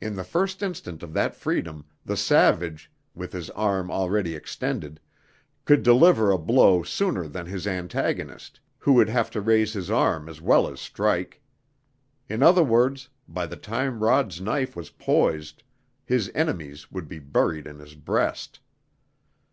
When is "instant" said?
0.62-1.02